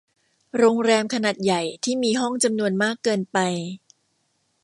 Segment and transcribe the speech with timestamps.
[0.57, 3.37] โรงแรมขนาดใหญ่ที่มีห้องจำนวนมากเกินไป